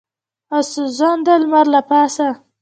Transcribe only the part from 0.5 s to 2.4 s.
او سوځنده لمر له پاسه.